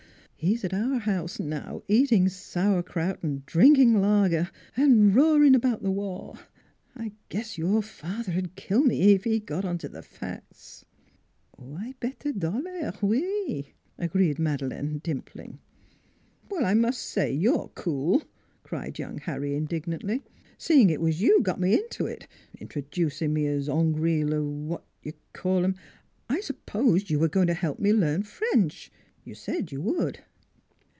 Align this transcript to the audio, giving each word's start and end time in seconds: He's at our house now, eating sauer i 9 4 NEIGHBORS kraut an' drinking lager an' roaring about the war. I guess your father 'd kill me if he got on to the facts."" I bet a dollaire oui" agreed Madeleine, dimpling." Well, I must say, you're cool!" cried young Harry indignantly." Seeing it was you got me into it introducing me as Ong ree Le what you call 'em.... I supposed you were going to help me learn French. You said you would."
He's 0.43 0.65
at 0.65 0.73
our 0.73 0.97
house 0.97 1.39
now, 1.39 1.83
eating 1.87 2.27
sauer 2.27 2.61
i 2.61 2.73
9 2.73 2.73
4 2.73 2.73
NEIGHBORS 2.73 2.91
kraut 2.91 3.19
an' 3.23 3.43
drinking 3.45 4.01
lager 4.01 4.49
an' 4.75 5.13
roaring 5.13 5.53
about 5.53 5.83
the 5.83 5.91
war. 5.91 6.39
I 6.95 7.11
guess 7.29 7.59
your 7.59 7.83
father 7.83 8.41
'd 8.41 8.55
kill 8.55 8.81
me 8.81 9.11
if 9.13 9.23
he 9.23 9.39
got 9.39 9.65
on 9.65 9.77
to 9.77 9.87
the 9.87 10.01
facts."" 10.01 10.83
I 11.63 11.93
bet 11.99 12.25
a 12.25 12.33
dollaire 12.33 12.97
oui" 13.03 13.75
agreed 13.99 14.39
Madeleine, 14.39 14.99
dimpling." 15.03 15.59
Well, 16.49 16.65
I 16.65 16.73
must 16.73 17.03
say, 17.03 17.31
you're 17.31 17.69
cool!" 17.75 18.23
cried 18.63 18.97
young 18.97 19.19
Harry 19.19 19.53
indignantly." 19.53 20.23
Seeing 20.57 20.89
it 20.89 21.01
was 21.01 21.21
you 21.21 21.43
got 21.43 21.59
me 21.61 21.75
into 21.75 22.07
it 22.07 22.25
introducing 22.59 23.31
me 23.31 23.45
as 23.45 23.69
Ong 23.69 23.93
ree 23.93 24.25
Le 24.25 24.41
what 24.41 24.83
you 25.03 25.13
call 25.33 25.63
'em.... 25.63 25.75
I 26.29 26.39
supposed 26.41 27.11
you 27.11 27.19
were 27.19 27.27
going 27.29 27.45
to 27.45 27.53
help 27.53 27.77
me 27.77 27.93
learn 27.93 28.23
French. 28.23 28.91
You 29.23 29.35
said 29.35 29.71
you 29.71 29.81
would." 29.83 30.21